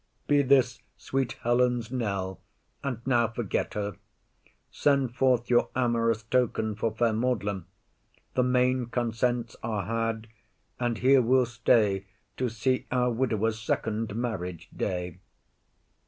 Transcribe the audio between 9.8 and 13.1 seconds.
had, and here we'll stay To see